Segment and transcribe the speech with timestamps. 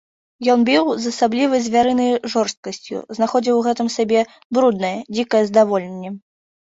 [0.51, 4.19] Ён біў з асаблівай звярынай жорсткасцю, знаходзіў у гэтым сабе
[4.57, 6.09] бруднае, дзікае здаволенне.